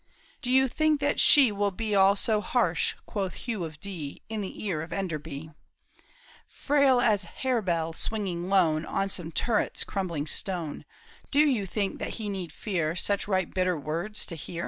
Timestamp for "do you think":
0.41-0.99, 11.51-11.99